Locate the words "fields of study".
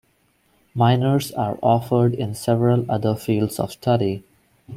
3.15-4.23